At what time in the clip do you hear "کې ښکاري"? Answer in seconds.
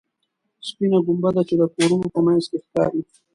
2.49-3.01